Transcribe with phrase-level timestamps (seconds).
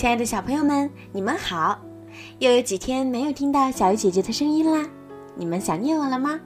[0.00, 1.78] 亲爱的小朋友们，你们好！
[2.38, 4.88] 又有几天没有听到小鱼姐姐的声音啦，
[5.34, 6.40] 你们想念我了吗？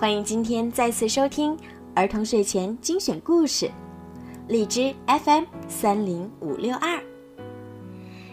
[0.00, 1.54] 欢迎今天再次收听
[1.94, 3.70] 儿童睡前精选故事，
[4.46, 6.98] 荔枝 FM 三零五六二。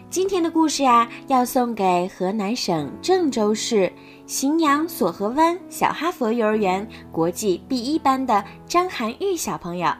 [0.08, 3.92] 今天的故事呀，要送给河南省郑州市
[4.26, 9.90] 荥阳索河湾小哈佛幼儿园国际 B 一班的张涵玉小朋友。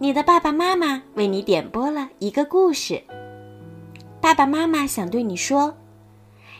[0.00, 3.02] 你的爸爸妈妈为你点播了一个故事。
[4.20, 5.72] 爸爸妈妈想对你说：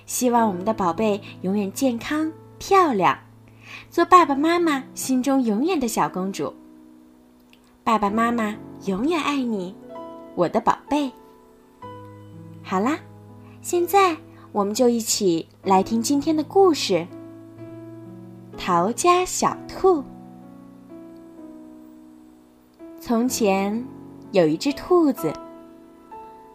[0.06, 3.18] 希望我们的宝贝永远健康漂亮，
[3.90, 6.54] 做爸爸妈妈心中永远的小公主。
[7.82, 8.54] 爸爸妈妈
[8.86, 9.74] 永远爱你，
[10.36, 11.10] 我的宝贝。
[12.62, 12.98] 好啦，
[13.60, 14.16] 现在
[14.52, 16.94] 我们就一起来听今天的故事
[18.56, 19.98] 《逃家小兔》。
[23.06, 23.86] 从前
[24.32, 25.30] 有一只兔子，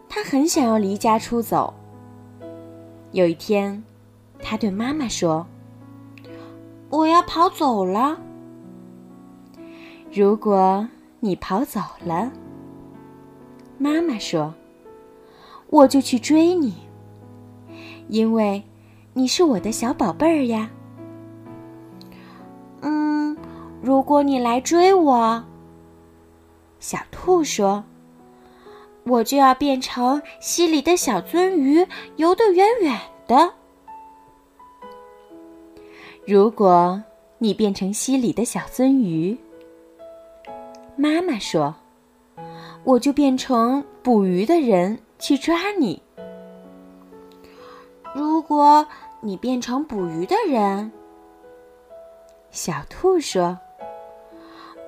[0.08, 1.72] 它很想要离家出走。
[3.12, 3.80] 有一天，
[4.42, 5.46] 它对妈妈说
[6.90, 8.18] ：“我要跑走了。
[10.12, 10.88] 如果
[11.20, 12.32] 你跑走了，
[13.78, 14.52] 妈妈说，
[15.68, 16.74] 我就去追你，
[18.08, 18.60] 因为
[19.12, 20.68] 你是我的小宝贝儿呀。
[22.80, 23.36] 嗯，
[23.80, 25.44] 如果你来追我。”
[26.80, 27.84] 小兔说
[29.04, 31.86] ：“我就要变成溪里的小鳟鱼，
[32.16, 33.52] 游得远远的。
[36.26, 37.02] 如果
[37.36, 39.38] 你变成溪里的小鳟鱼，
[40.96, 41.74] 妈妈说，
[42.84, 46.02] 我就变成捕鱼的人去抓你。
[48.14, 48.86] 如果
[49.20, 50.90] 你变成捕鱼的人，
[52.50, 53.58] 小兔说。”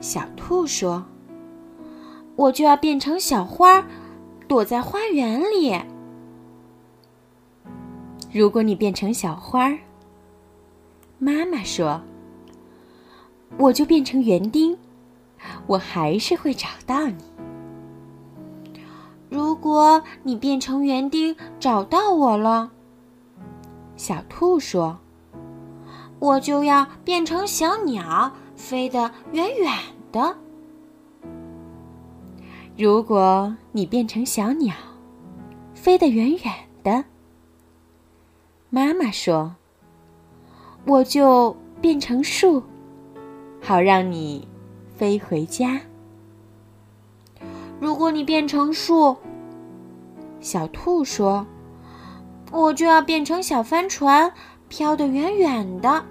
[0.00, 1.04] 小兔说
[2.36, 3.84] ：“我就要变成小花，
[4.46, 5.74] 躲在花园里。
[8.32, 9.72] 如果你变成小花，
[11.18, 12.00] 妈妈说，
[13.58, 14.76] 我就变成园丁，
[15.66, 17.24] 我还是会找到你。
[19.28, 22.70] 如果你变成园丁找到我了，
[23.96, 24.98] 小兔说，
[26.18, 29.72] 我就要变成小鸟。”飞得远远
[30.10, 30.36] 的。
[32.76, 34.74] 如果你变成小鸟，
[35.74, 36.52] 飞得远远
[36.82, 37.04] 的，
[38.70, 39.54] 妈妈说，
[40.84, 42.62] 我就变成树，
[43.62, 44.46] 好让你
[44.94, 45.80] 飞回家。
[47.78, 49.16] 如果你变成树，
[50.40, 51.46] 小兔说，
[52.50, 54.32] 我就要变成小帆船，
[54.68, 56.04] 飘得远远的。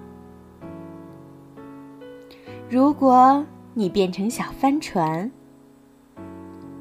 [2.68, 5.30] 如果你变成小帆船，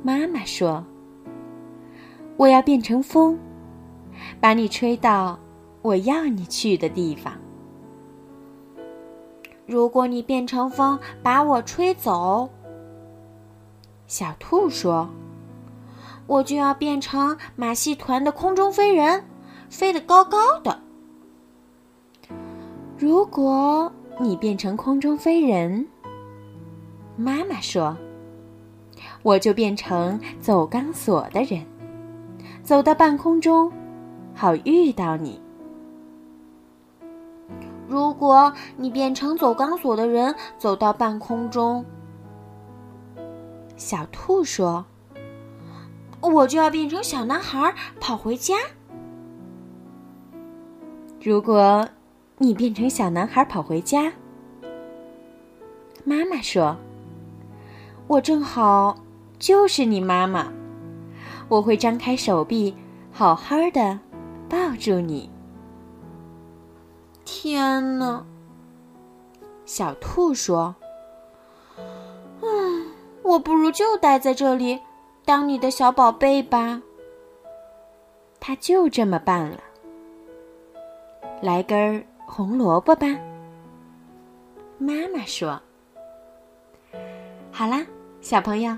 [0.01, 0.83] 妈妈说
[2.37, 3.37] ：“我要变成风，
[4.41, 5.37] 把你吹到
[5.83, 7.33] 我要你去的地方。”
[9.67, 12.49] 如果你变成风把我吹走，
[14.07, 15.07] 小兔说
[16.25, 19.23] ：“我就要变成马戏团的空中飞人，
[19.69, 20.79] 飞得高高的。”
[22.97, 23.91] 如果。
[24.17, 25.85] 你变成空中飞人，
[27.17, 27.97] 妈妈说
[29.23, 31.65] ：“我就变成走钢索的人，
[32.63, 33.69] 走到半空中，
[34.33, 35.41] 好遇到你。
[37.89, 41.83] 如果你变成走钢索的人，走到半空中，
[43.75, 44.85] 小兔说：
[46.21, 48.55] 我就要变成小男孩跑回家。
[51.21, 51.85] 如果。”
[52.37, 54.11] 你变成小男孩跑回家，
[56.03, 56.75] 妈妈说
[58.07, 58.97] ：“我正好
[59.39, 60.51] 就是你妈妈，
[61.47, 62.75] 我会张开手臂，
[63.11, 63.97] 好好的
[64.49, 65.29] 抱住你。”
[67.23, 68.23] 天哪！
[69.65, 70.75] 小兔说
[72.43, 72.85] ：“嗯，
[73.23, 74.79] 我不如就待在这里，
[75.23, 76.81] 当你的小宝贝吧。”
[78.41, 79.59] 他就这么办了，
[81.41, 82.03] 来根儿。
[82.25, 83.07] 红萝卜吧，
[84.77, 85.61] 妈妈说
[87.51, 87.85] ：“好啦，
[88.19, 88.75] 小朋友，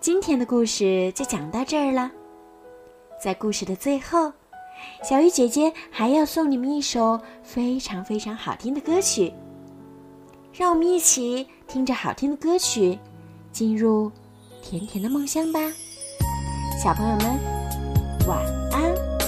[0.00, 2.10] 今天的故事就讲到这儿了。
[3.22, 4.32] 在故事的最后，
[5.02, 9.32] 小鱼姐姐还要送你们一首非常非常好听的歌曲。
[10.52, 12.98] 让我们一起听着好听的歌曲，
[13.52, 14.10] 进入
[14.62, 15.60] 甜甜的梦乡吧，
[16.82, 17.38] 小朋友们，
[18.26, 18.38] 晚
[18.72, 19.19] 安。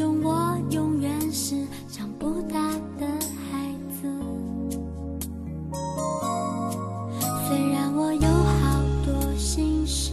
[0.00, 1.54] 中我永远是
[1.86, 3.06] 长不大的
[3.52, 4.08] 孩子。
[7.46, 10.12] 虽然我有好多心事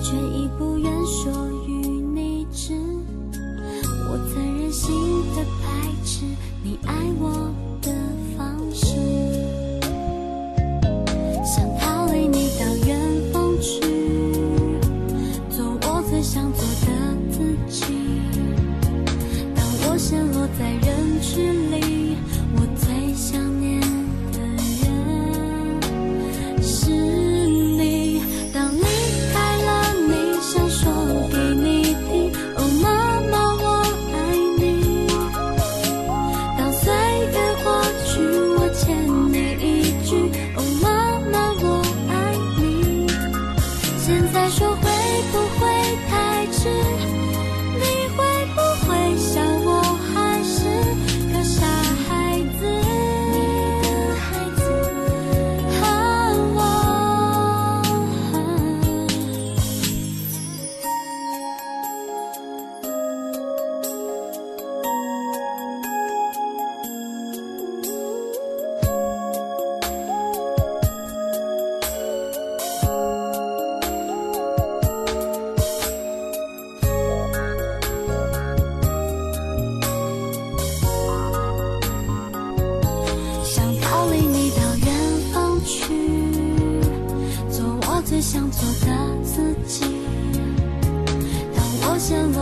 [0.00, 1.32] 却已不愿说
[1.66, 2.72] 与你知。
[4.08, 4.94] 我曾任性
[5.34, 6.24] 的排斥
[6.62, 7.90] 你爱我的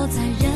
[0.07, 0.50] 在人